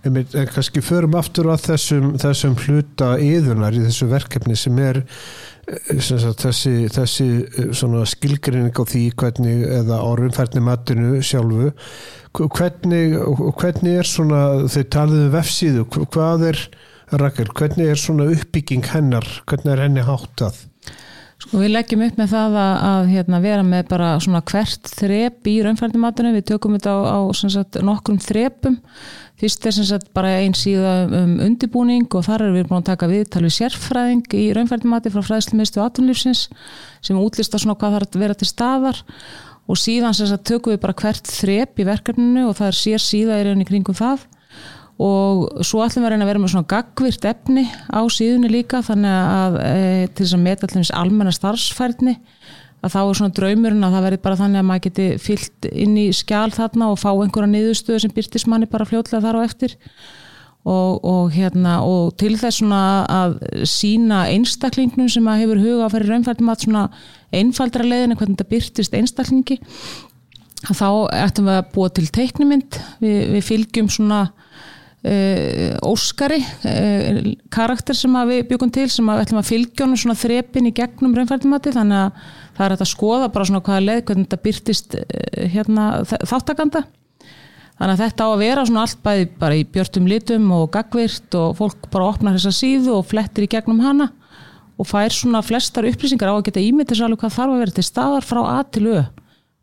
en 0.07 0.21
kannski 0.49 0.83
förum 0.85 1.17
aftur 1.19 1.51
að 1.53 1.67
þessum, 1.69 2.13
þessum 2.21 2.57
hluta 2.65 3.15
yðunar 3.21 3.77
í 3.77 3.83
þessu 3.85 4.09
verkefni 4.11 4.57
sem 4.57 4.79
er 4.81 5.03
eh, 5.03 6.01
sagt, 6.01 6.45
þessi, 6.47 6.75
þessi 6.93 7.29
eh, 7.45 7.99
skilgrinning 8.15 8.73
á 8.73 8.85
því 8.89 9.05
hvernig 9.21 9.67
eða 9.81 10.01
orðumfærni 10.07 10.65
matinu 10.65 11.21
sjálfu 11.21 11.73
hvernig, 12.33 13.19
hvernig 13.61 14.01
er 14.01 14.09
svona 14.09 14.43
þau 14.71 14.85
taliðu 14.97 15.27
um 15.27 15.35
vefsíðu 15.35 15.87
hvað 16.01 16.49
er, 16.53 16.65
Rakel, 17.11 17.51
hvernig 17.59 17.91
er 17.91 17.99
svona 17.99 18.29
uppbygging 18.31 18.87
hennar, 18.93 19.27
hvernig 19.51 19.75
er 19.75 19.89
henni 19.89 20.05
háttað? 20.07 20.70
Sko 21.41 21.57
við 21.63 21.71
leggjum 21.73 22.03
upp 22.05 22.19
með 22.21 22.33
það 22.35 22.57
að, 22.61 22.75
að 22.85 23.07
hérna, 23.15 23.39
vera 23.41 23.65
með 23.65 23.87
bara 23.89 24.11
svona 24.21 24.43
hvert 24.51 24.91
þrep 24.93 25.49
í 25.49 25.55
raunfærdimatinu, 25.65 26.35
við 26.37 26.47
tökum 26.51 26.75
þetta 26.77 26.93
á, 26.93 26.99
á 27.17 27.21
sagt, 27.33 27.79
nokkrum 27.87 28.19
þrepum. 28.21 28.77
Fyrst 29.41 29.65
er 29.65 29.73
sagt, 29.79 30.11
bara 30.13 30.35
einn 30.43 30.53
síða 30.53 30.93
um 31.17 31.39
undibúning 31.41 32.05
og 32.13 32.27
þar 32.27 32.45
erum 32.45 32.59
við 32.59 32.67
búin 32.69 32.83
að 32.83 32.91
taka 32.91 33.09
viðtalið 33.09 33.55
sérfræðing 33.57 34.37
í 34.37 34.43
raunfærdimati 34.59 35.13
frá 35.15 35.25
fræðslumistu 35.31 35.81
aðtunlífsins 35.81 36.43
sem 37.01 37.17
útlista 37.17 37.57
svona 37.57 37.79
hvað 37.81 37.97
þarf 37.97 38.19
að 38.19 38.27
vera 38.27 38.37
til 38.37 38.51
staðar. 38.51 39.01
Og 39.65 39.81
síðan 39.81 40.17
sagt, 40.19 40.45
tökum 40.45 40.75
við 40.75 40.83
bara 40.85 40.99
hvert 41.01 41.33
þrep 41.41 41.81
í 41.81 41.89
verkefninu 41.89 42.51
og 42.51 42.59
það 42.61 42.69
er 42.69 42.81
sér 42.83 43.07
síða 43.07 43.41
í 43.41 43.49
rauninni 43.49 43.69
kringum 43.71 43.97
það 43.97 44.29
og 45.01 45.65
svo 45.65 45.81
ætlum 45.85 46.05
við 46.05 46.11
að 46.11 46.13
reyna 46.13 46.27
að 46.27 46.31
vera 46.31 46.41
með 46.43 46.53
svona 46.53 46.69
gagvirt 46.69 47.27
efni 47.31 47.63
á 47.89 48.01
síðunni 48.13 48.51
líka 48.53 48.83
þannig 48.85 49.15
að 49.17 49.55
e, 49.65 50.09
til 50.13 50.27
þess 50.27 50.37
að 50.37 50.43
meta 50.45 50.69
allins 50.69 50.91
almenna 50.93 51.33
starfsfærni 51.33 52.17
að 52.81 52.95
þá 52.95 53.01
er 53.01 53.19
svona 53.19 53.37
draumurinn 53.37 53.87
að 53.87 53.95
það 53.97 54.07
verði 54.07 54.23
bara 54.25 54.41
þannig 54.41 54.61
að 54.61 54.67
maður 54.71 54.85
geti 54.87 55.07
fyllt 55.21 55.69
inn 55.71 55.95
í 56.01 56.07
skjál 56.17 56.49
þarna 56.55 56.91
og 56.93 57.01
fá 57.01 57.11
einhverja 57.13 57.53
niðurstöðu 57.53 58.03
sem 58.05 58.13
byrtismanni 58.17 58.69
bara 58.71 58.89
fljóðlega 58.89 59.23
þar 59.25 59.41
á 59.41 59.47
eftir. 59.47 59.77
Og, 60.61 60.99
og, 61.09 61.31
hérna, 61.33 61.79
og 61.89 62.11
til 62.21 62.35
þess 62.37 62.61
að 62.69 63.39
sína 63.65 64.27
einstaklingnum 64.29 65.09
sem 65.09 65.29
að 65.33 65.47
hefur 65.47 65.63
huga 65.63 65.87
að 65.87 65.95
fyrir 65.95 66.13
raunfældum 66.13 66.51
að 66.53 66.65
svona 66.67 66.83
einfaldra 67.33 67.87
leiðin 67.87 68.13
hvernig 68.13 68.37
þetta 68.37 68.51
byrtist 68.51 68.97
einstaklingi 68.99 69.57
þá 70.69 70.89
ættum 71.17 71.49
við 71.49 71.57
að 71.57 71.71
búa 71.73 71.89
til 71.97 72.05
teiknumind 72.13 72.77
við, 73.01 73.17
við 73.39 73.47
fylgjum 73.47 73.89
svona 73.89 74.21
óskari 75.01 76.43
uh, 76.45 77.19
karakter 77.49 77.97
sem 77.97 78.17
við 78.29 78.43
byggum 78.51 78.73
til 78.75 78.85
sem 78.93 79.07
við 79.09 79.23
ætlum 79.25 79.41
að 79.41 79.49
fylgja 79.49 79.87
honum 79.87 80.01
svona 80.03 80.19
þrepin 80.21 80.69
í 80.69 80.75
gegnum 80.77 81.15
raunfældumati 81.17 81.73
þannig 81.73 82.03
að 82.05 82.25
það 82.59 82.65
er 82.67 82.75
að 82.77 82.91
skoða 82.91 83.31
bara 83.33 83.49
svona 83.49 83.63
hvaða 83.65 83.87
leið 83.87 84.03
hvernig 84.11 84.29
þetta 84.29 84.45
byrtist 84.45 84.99
uh, 85.01 85.45
hérna, 85.55 85.91
þáttakanda 86.05 86.85
Þannig 87.81 87.95
að 87.95 88.01
þetta 88.03 88.25
á 88.25 88.29
að 88.29 88.43
vera 88.43 88.63
svona 88.69 88.81
allt 88.85 88.99
bæði 89.01 89.27
bara 89.41 89.57
í 89.57 89.61
björtum 89.73 90.09
litum 90.11 90.51
og 90.53 90.67
gagvirt 90.75 91.37
og 91.41 91.55
fólk 91.57 91.87
bara 91.89 92.11
opnar 92.11 92.35
þessa 92.37 92.53
síðu 92.53 92.99
og 92.99 93.07
flettir 93.09 93.47
í 93.47 93.49
gegnum 93.55 93.81
hana 93.81 94.11
og 94.77 94.89
fær 94.89 95.17
svona 95.17 95.41
flestar 95.41 95.89
upplýsingar 95.89 96.29
á 96.29 96.37
að 96.37 96.51
geta 96.51 96.61
ímyndið 96.61 97.01
sér 97.01 97.09
alveg 97.09 97.25
hvað 97.25 97.35
þarf 97.39 97.55
að 97.55 97.65
vera 97.65 97.77
til 97.79 97.87
staðar 97.89 98.29
frá 98.29 98.43
A 98.45 98.59
til 98.69 98.85
Ö. 98.93 99.01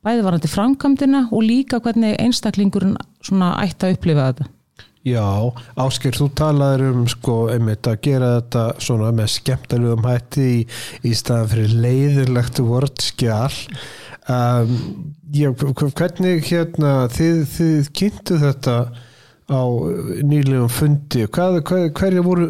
Bæði 0.01 0.25
varandi 0.25 0.49
framkvæmdina 0.49 1.23
og 1.29 1.45
líka 1.45 1.77
hvernig 1.77 2.17
einstaklingurinn 2.17 2.97
svona 3.21 3.53
ætti 3.61 3.85
að 3.85 3.99
upplifa 3.99 4.31
þetta. 4.31 4.49
Já, 5.07 5.53
Ásker, 5.79 6.15
þú 6.17 6.27
talaður 6.35 6.87
um 6.89 7.03
sko 7.11 7.35
einmitt 7.53 7.87
að 7.87 7.99
gera 8.07 8.29
þetta 8.39 8.63
svona 8.83 9.11
með 9.15 9.29
skemmtilegum 9.35 10.07
hætti 10.07 10.47
í, 10.47 10.57
í 11.07 11.11
staðan 11.15 11.51
fyrir 11.53 11.75
leiðirlegt 11.85 12.59
vortskjál 12.65 13.53
um, 14.27 14.73
já, 15.31 15.49
hvernig 15.53 16.49
hérna 16.49 16.91
þið, 17.13 17.37
þið 17.53 17.91
kynntu 18.01 18.39
þetta 18.41 18.75
á 19.47 19.63
nýlegum 20.27 20.71
fundi? 20.71 21.23
Hvað, 21.31 21.61
hvað, 21.69 21.85
hverja 22.01 22.25
voru 22.25 22.49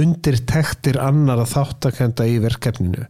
undirtektir 0.00 1.00
annar 1.02 1.42
að 1.44 1.52
þáttakenda 1.58 2.24
í 2.30 2.38
verkefninu? 2.40 3.04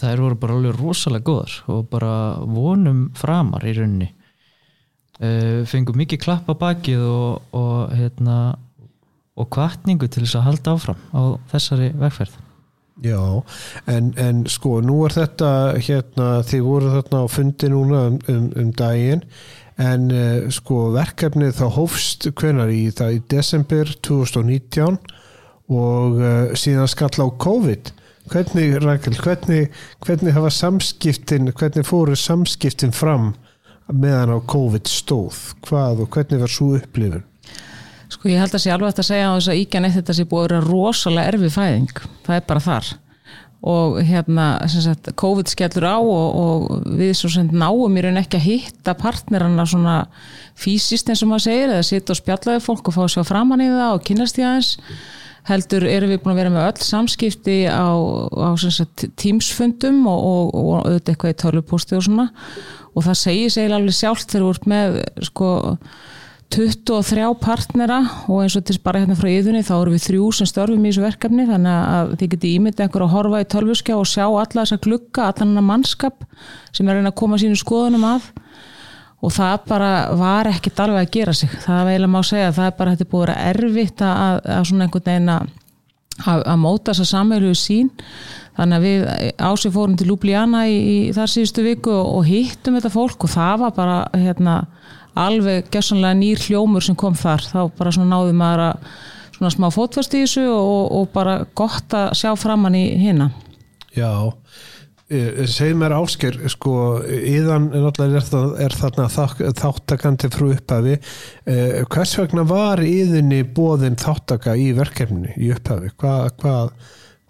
Það 0.00 0.14
eru 0.14 0.36
bara 0.40 0.56
alveg 0.56 0.78
rosalega 0.78 1.26
góðar 1.26 1.52
og 1.74 1.80
bara 1.90 2.14
vonum 2.46 3.00
framar 3.18 3.66
í 3.66 3.74
rauninni 3.76 4.14
fengum 5.68 5.98
mikið 6.00 6.22
klapp 6.22 6.46
á 6.48 6.54
bakið 6.56 7.02
og, 7.04 7.42
og 7.52 7.90
hérna 7.92 8.36
og 9.40 9.48
kvartningu 9.52 10.08
til 10.08 10.24
þess 10.24 10.38
að 10.38 10.46
halda 10.48 10.76
áfram 10.76 11.02
á 11.12 11.22
þessari 11.52 11.90
vegferð. 12.00 12.38
Já, 13.00 13.20
en, 13.88 14.10
en 14.20 14.42
sko 14.50 14.80
nú 14.84 14.98
er 15.06 15.14
þetta 15.14 15.50
hérna, 15.80 16.26
þið 16.44 16.64
voru 16.66 16.90
þarna 16.98 17.22
á 17.24 17.26
fundi 17.32 17.70
núna 17.72 18.02
um, 18.10 18.18
um, 18.28 18.50
um 18.60 18.72
daginn 18.76 19.22
en 19.80 20.10
uh, 20.12 20.50
sko 20.52 20.90
verkefnið 20.92 21.54
þá 21.62 21.64
hófst 21.78 22.28
hvenar 22.36 22.72
í 22.74 22.82
það 22.92 23.16
í 23.16 23.22
desember 23.32 23.94
2019 24.04 25.00
og 25.72 26.20
uh, 26.20 26.52
síðan 26.58 26.90
skall 26.92 27.14
á 27.24 27.28
COVID. 27.40 27.94
Hvernig, 28.30 28.76
Rækkel, 28.84 29.16
hvernig, 29.16 29.70
hvernig 30.04 30.36
hafa 30.36 30.50
samskiptin, 30.52 31.48
hvernig 31.56 31.88
fóru 31.88 32.18
samskiptin 32.18 32.92
fram 32.94 33.32
meðan 33.92 34.34
á 34.34 34.38
COVID 34.50 34.88
stóð, 34.90 35.38
hvað 35.66 36.04
og 36.04 36.14
hvernig 36.14 36.42
var 36.42 36.52
svo 36.52 36.72
upplifun? 36.78 37.26
Sko 38.10 38.30
ég 38.30 38.42
held 38.42 38.56
að 38.56 38.64
sé 38.64 38.72
alveg 38.74 38.98
að 38.98 39.06
segja 39.06 39.28
á 39.30 39.36
þess 39.36 39.52
að 39.52 39.60
íkjan 39.60 39.86
eitt 39.86 39.96
þetta 40.00 40.16
sé 40.16 40.26
búið 40.26 40.42
að 40.42 40.48
vera 40.48 40.66
rosalega 40.66 41.30
erfið 41.30 41.54
fæðing, 41.54 42.02
það 42.26 42.36
er 42.36 42.44
bara 42.48 42.64
þar. 42.64 42.90
Og 43.70 43.98
hérna 44.08 44.46
sagt, 44.72 45.10
COVID 45.20 45.50
skellur 45.52 45.84
á 45.84 45.98
og, 46.00 46.26
og 46.40 46.88
við 46.96 47.12
svo 47.18 47.28
sem 47.30 47.50
náum 47.52 47.98
í 48.00 48.04
raun 48.06 48.18
ekki 48.18 48.38
að 48.38 48.46
hitta 48.46 48.94
partnerana 48.96 49.66
svona 49.68 49.96
fysiskt 50.58 51.12
eins 51.12 51.22
og 51.22 51.30
maður 51.30 51.46
segir 51.46 51.74
eða 51.74 51.86
sitta 51.86 52.14
og 52.14 52.20
spjallaði 52.22 52.64
fólk 52.64 52.88
og 52.88 52.96
fá 52.96 53.02
sjá 53.12 53.22
framann 53.28 53.62
í 53.62 53.68
það 53.68 53.98
og 53.98 54.04
kynast 54.08 54.40
í 54.40 54.46
aðeins. 54.48 54.72
Heldur 55.50 55.86
erum 55.88 56.10
við 56.12 56.22
búin 56.24 56.34
að 56.34 56.40
vera 56.40 56.54
með 56.54 56.66
öll 56.70 56.86
samskipti 56.88 57.58
á, 57.68 57.92
á 57.92 58.48
sagt, 58.60 59.06
tímsfundum 59.20 60.02
og, 60.08 60.56
auðvitað 60.56 61.14
eitthvað 61.14 61.34
í 61.34 61.38
tölvuposti 61.44 61.96
og 61.96 62.04
svona 62.08 62.28
og 62.94 63.04
það 63.06 63.20
segir 63.20 63.52
segil 63.54 63.74
alveg 63.76 63.96
sjálft 63.96 64.32
þegar 64.32 64.46
við 64.46 64.56
erum 64.56 64.72
með 64.74 64.98
sko 65.30 65.50
23 66.50 67.28
partnera 67.38 68.00
og 68.26 68.40
eins 68.42 68.56
og 68.58 68.64
til 68.66 68.80
bara 68.82 69.04
hérna 69.04 69.14
frá 69.18 69.28
yðunni 69.30 69.62
þá 69.62 69.74
eru 69.76 69.92
við 69.94 70.06
þrjú 70.08 70.30
sem 70.34 70.48
störfum 70.50 70.82
í 70.82 70.90
þessu 70.90 71.04
verkefni 71.04 71.46
þannig 71.46 71.76
að 71.94 72.14
þið 72.18 72.32
geti 72.32 72.50
ímyndið 72.56 72.84
einhver 72.84 73.04
að 73.06 73.12
horfa 73.14 73.42
í 73.42 73.46
tölvuskjá 73.54 73.94
og 73.94 74.08
sjá 74.10 74.24
alla 74.26 74.64
þessa 74.64 74.80
glukka, 74.82 75.28
allan 75.28 75.52
hana 75.54 75.62
mannskap 75.68 76.24
sem 76.74 76.90
er 76.90 77.04
að 77.04 77.14
koma 77.20 77.38
sínu 77.38 77.58
skoðunum 77.58 78.08
að. 78.10 78.26
Og 79.20 79.34
það 79.36 79.56
bara 79.68 79.92
var 80.16 80.48
ekkit 80.48 80.80
alveg 80.80 81.04
að 81.04 81.14
gera 81.14 81.34
sig, 81.36 81.50
það 81.62 81.80
er 81.80 81.92
eiginlega 81.92 82.12
má 82.16 82.22
segja 82.24 82.52
það 82.56 82.70
er 82.70 82.76
bara 82.78 82.94
þetta 82.96 83.10
búið 83.12 83.32
að 83.34 83.42
erfitt 83.50 84.04
að, 84.06 84.38
að 84.56 84.68
svona 84.70 84.86
einhvern 84.86 85.08
veginn 85.10 85.32
að, 85.34 85.50
að 86.26 86.56
móta 86.60 86.92
þessa 86.92 87.16
samveilu 87.16 87.52
sín 87.58 87.90
þannig 88.58 88.76
að 88.76 88.86
við 88.86 89.04
ásið 89.40 89.76
fórum 89.76 89.96
til 89.96 90.08
Ljúblíana 90.10 90.64
í, 90.68 90.76
í 90.76 90.96
þar 91.16 91.32
síðustu 91.32 91.64
viku 91.64 91.94
og, 91.94 92.10
og 92.18 92.26
hittum 92.28 92.76
þetta 92.76 92.92
fólk 92.92 93.24
og 93.24 93.32
það 93.32 93.62
var 93.64 93.76
bara 93.76 94.00
hérna 94.16 94.56
alveg 95.18 95.70
gessanlega 95.72 96.18
nýr 96.18 96.42
hljómur 96.44 96.84
sem 96.84 96.96
kom 96.98 97.16
þar. 97.18 97.42
Þá 97.42 97.60
bara 97.78 97.92
svona 97.94 98.12
náði 98.14 98.36
maður 98.36 98.66
að 98.68 98.92
svona 99.40 99.54
smá 99.54 99.70
fótfast 99.72 100.14
í 100.14 100.24
þessu 100.24 100.44
og, 100.52 100.90
og 100.98 101.08
bara 101.14 101.40
gott 101.56 101.96
að 101.96 102.12
sjá 102.20 102.34
framann 102.36 102.76
í 102.76 102.84
hinna 103.00 103.30
Já 103.96 104.12
e, 105.10 105.46
segð 105.50 105.78
mér 105.80 105.94
ásker 105.98 106.38
sko, 106.52 106.74
íðan 107.04 107.68
er, 107.76 107.90
er 108.64 108.76
þarna 108.78 109.08
þáttakandi 109.10 110.30
frú 110.32 110.52
upphafi. 110.54 110.96
Eh, 111.44 111.82
hvers 111.90 112.16
vegna 112.20 112.46
var 112.48 112.82
íðinni 112.84 113.42
bóðin 113.56 113.98
þáttaka 114.00 114.56
í 114.56 114.70
verkefni 114.76 115.34
í 115.36 115.50
upphafi? 115.54 115.92
Hvað 116.00 116.70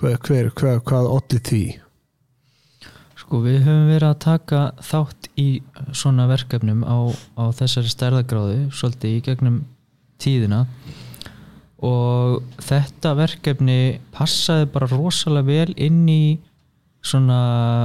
hvað, 0.01 0.19
hver, 0.27 0.51
hvað, 0.57 0.83
hvað 0.89 1.11
ótti 1.15 1.41
því? 1.51 1.65
Sko 3.21 3.43
við 3.45 3.61
höfum 3.67 3.91
verið 3.93 4.09
að 4.09 4.23
taka 4.25 4.63
þátt 4.83 5.29
í 5.39 5.49
svona 5.95 6.27
verkefnum 6.31 6.83
á, 6.83 6.99
á 7.39 7.45
þessari 7.55 7.93
stærðagráðu 7.93 8.71
svolítið 8.75 9.17
í 9.17 9.23
gegnum 9.29 9.61
tíðina. 10.21 10.65
Og 11.81 12.43
þetta 12.61 13.15
verkefni 13.17 14.01
passaði 14.13 14.67
bara 14.75 14.89
rosalega 14.91 15.49
vel 15.49 15.77
inn 15.81 16.03
í 16.11 16.25
svona 17.03 17.41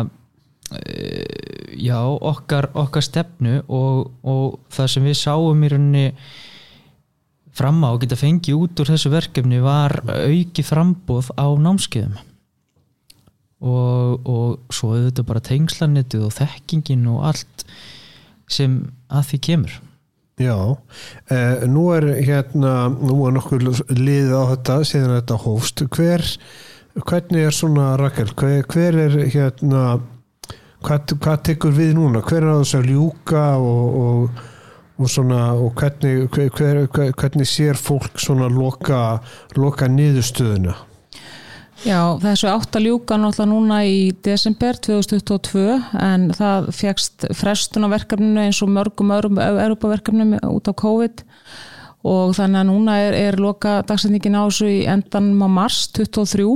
uh, 0.05 1.45
já, 1.75 1.99
okkar, 2.03 2.69
okkar 2.73 3.05
stefnu 3.05 3.61
og, 3.67 4.11
og 4.23 4.59
það 4.73 4.91
sem 4.93 5.07
við 5.09 5.17
sáum 5.21 5.63
í 5.63 5.71
rauninni 5.71 6.05
fram 7.55 7.83
á 7.87 7.93
að 7.93 8.01
geta 8.03 8.19
fengið 8.19 8.59
út 8.59 8.83
úr 8.83 8.91
þessu 8.91 9.11
verkefni 9.13 9.61
var 9.63 10.01
auki 10.03 10.65
frambóð 10.65 11.31
á 11.39 11.47
námskeiðum. 11.55 12.17
Og, 13.65 14.27
og 14.27 14.73
svo 14.75 14.91
þetta 14.97 15.23
bara 15.25 15.41
tengslanetið 15.43 16.27
og 16.27 16.33
þekkingin 16.35 17.07
og 17.13 17.23
allt 17.31 17.63
sem 18.51 18.81
að 19.07 19.29
því 19.31 19.39
kemur. 19.47 19.77
Já, 20.35 20.75
eh, 21.31 21.63
nú 21.71 21.87
er 21.95 22.09
hérna, 22.19 22.89
nú 22.91 23.21
er 23.23 23.37
nokkur 23.37 23.63
liðið 23.95 24.33
á 24.35 24.43
þetta 24.51 24.75
síðan 24.83 25.15
þetta 25.15 25.37
hófst. 25.45 25.85
Hver, 25.95 26.25
hvernig 27.03 27.43
er 27.43 27.55
svona 27.55 27.95
Rakel, 27.99 28.31
hver, 28.39 28.63
hver 28.71 28.99
er 29.05 29.17
hérna 29.33 29.99
hvað, 30.85 31.15
hvað 31.19 31.45
tekur 31.49 31.75
við 31.75 31.95
núna? 31.97 32.23
Hver 32.23 32.43
er 32.43 32.55
á 32.55 32.61
þess 32.61 32.79
að 32.79 32.91
ljúka 32.93 33.45
og, 33.59 33.97
og, 34.01 34.43
og 34.95 35.11
svona 35.11 35.41
og 35.59 35.73
hvernig, 35.75 36.27
hver, 36.31 36.85
hvernig 37.19 37.49
sér 37.49 37.79
fólk 37.79 38.19
svona 38.21 38.47
loka, 38.51 39.19
loka 39.59 39.89
niðurstöðuna? 39.91 40.75
Já, 41.85 42.15
þessu 42.17 42.47
átt 42.49 42.77
að 42.79 42.87
ljúka 42.87 43.17
náttúrulega 43.19 43.51
núna 43.51 43.81
í 43.85 43.97
desember 44.25 44.77
2022 44.79 45.65
en 46.01 46.29
það 46.33 46.69
fegst 46.73 47.27
frestun 47.35 47.85
á 47.85 47.89
verkefninu 47.91 48.41
eins 48.45 48.61
og 48.63 48.71
mörgum 48.73 49.11
öðrum 49.13 49.41
Europaverkefnum 49.43 50.37
út 50.47 50.71
á 50.71 50.73
COVID. 50.73 51.25
Og 52.05 52.31
þannig 52.37 52.61
að 52.61 52.69
núna 52.69 52.95
er, 53.01 53.17
er 53.17 53.37
loka 53.41 53.79
dagsendingin 53.85 54.37
á 54.37 54.47
þessu 54.47 54.69
í 54.71 54.81
endanum 54.89 55.45
á 55.45 55.49
mars 55.59 55.83
2023 55.97 56.47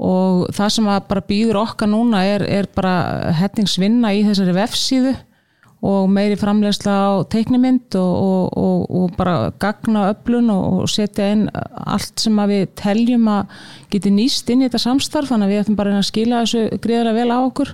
og 0.00 0.46
það 0.56 0.70
sem 0.74 0.86
bara 1.10 1.24
býður 1.28 1.60
okkar 1.60 1.90
núna 1.92 2.22
er, 2.24 2.44
er 2.48 2.68
bara 2.74 3.32
hettingsvinna 3.36 4.14
í 4.16 4.22
þessari 4.24 4.54
vefsíðu 4.56 5.16
og 5.80 6.10
meiri 6.12 6.36
framlegsla 6.36 6.92
á 6.92 7.10
teiknimynd 7.32 7.96
og, 7.96 8.12
og, 8.20 8.56
og, 8.60 8.80
og 9.00 9.14
bara 9.16 9.50
gagna 9.60 10.10
öflun 10.12 10.50
og 10.52 10.88
setja 10.92 11.30
inn 11.32 11.46
allt 11.52 12.20
sem 12.20 12.36
við 12.50 12.66
teljum 12.76 13.28
að 13.32 13.54
geti 13.92 14.12
nýst 14.12 14.52
inn 14.52 14.60
í 14.60 14.68
þetta 14.68 14.82
samstarf. 14.84 15.30
Þannig 15.32 15.48
að 15.48 15.54
við 15.54 15.62
ætlum 15.62 15.78
bara 15.80 15.94
að 15.96 16.08
skila 16.10 16.42
þessu 16.44 16.80
greiðara 16.84 17.16
vel 17.16 17.30
á 17.32 17.38
okkur 17.40 17.72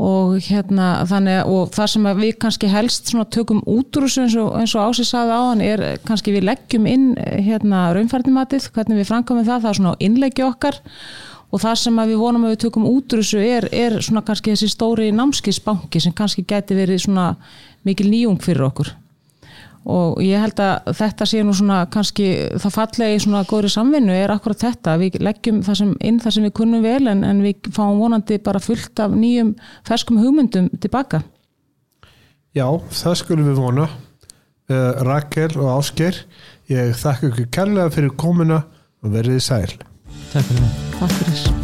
og 0.00 0.36
hérna 0.46 0.90
þannig 1.08 1.48
og 1.50 1.72
það 1.74 1.90
sem 1.92 2.06
við 2.20 2.36
kannski 2.40 2.70
helst 2.72 3.10
tökum 3.34 3.60
út 3.68 3.98
úr 3.98 4.06
þessu 4.06 4.22
eins 4.24 4.36
og, 4.40 4.54
og 4.56 4.86
Ási 4.88 5.04
saði 5.04 5.34
á 5.36 5.40
hann 5.50 5.64
er 5.64 5.82
kannski 6.08 6.32
við 6.32 6.46
leggjum 6.48 6.86
inn 6.88 7.10
hérna 7.18 7.90
raunfærdimatið, 7.96 8.70
hvernig 8.74 9.02
við 9.02 9.10
framkomum 9.10 9.44
það, 9.44 9.66
það 9.66 9.72
er 9.72 9.80
svona 9.80 9.98
innleggi 10.00 10.46
okkar. 10.46 10.80
Og 11.50 11.58
það 11.58 11.78
sem 11.82 11.96
við 11.98 12.20
vonum 12.20 12.46
að 12.46 12.54
við 12.54 12.62
tökum 12.64 12.86
út 12.86 13.12
úr 13.12 13.24
þessu 13.24 13.40
er, 13.42 13.66
er 13.74 13.98
svona 14.06 14.22
kannski 14.22 14.54
þessi 14.54 14.70
stóri 14.70 15.10
námskisbanki 15.12 16.00
sem 16.00 16.14
kannski 16.16 16.46
geti 16.46 16.78
verið 16.78 17.04
svona 17.08 17.32
mikil 17.84 18.06
nýjung 18.12 18.38
fyrir 18.44 18.68
okkur 18.70 18.94
og 19.88 20.20
ég 20.22 20.42
held 20.42 20.60
að 20.60 20.90
þetta 20.98 21.26
sé 21.28 21.40
nú 21.44 21.54
svona 21.56 21.80
kannski 21.92 22.26
það 22.60 22.74
fallegi 22.74 23.22
svona 23.24 23.42
góðri 23.48 23.70
samvinnu 23.72 24.12
er 24.12 24.32
akkurat 24.34 24.66
þetta, 24.66 24.96
við 25.00 25.20
leggjum 25.24 25.62
það 25.64 25.78
sem, 25.80 25.94
inn 26.04 26.20
það 26.20 26.36
sem 26.36 26.46
við 26.48 26.54
kunnum 26.60 26.84
vel 26.84 27.12
en, 27.12 27.24
en 27.24 27.42
við 27.44 27.70
fáum 27.72 28.00
vonandi 28.02 28.40
bara 28.44 28.60
fullt 28.62 29.00
af 29.00 29.16
nýjum 29.16 29.54
ferskum 29.88 30.20
hugmyndum 30.20 30.68
tilbaka. 30.80 31.22
Já, 32.56 32.66
það 32.90 33.18
skulum 33.22 33.50
við 33.50 33.62
vona. 33.62 33.88
Uh, 34.70 35.00
Rakel 35.06 35.56
og 35.58 35.72
Ásker 35.78 36.18
ég 36.70 36.92
þakka 36.98 37.32
ykkur 37.32 37.48
kærlega 37.56 37.94
fyrir 37.94 38.14
komuna 38.20 38.60
og 39.02 39.16
verðið 39.16 39.42
sæl. 39.48 39.80
Takk 40.30 40.46
fyrir 40.46 40.62
mig. 40.62 40.78
Takk 41.00 41.18
fyrir 41.18 41.59